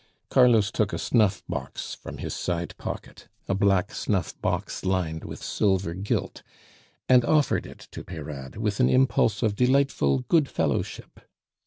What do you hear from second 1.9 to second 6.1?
from his side pocket a black snuff box lined with silver